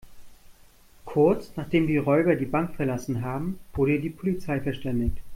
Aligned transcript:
Kurz, 1.05 1.51
nachdem 1.57 1.85
die 1.85 1.97
Räuber 1.97 2.35
die 2.35 2.47
Bank 2.47 2.75
verlassen 2.75 3.21
haben, 3.23 3.59
wurde 3.73 3.99
die 3.99 4.09
Polizei 4.09 4.59
verständigt. 4.59 5.17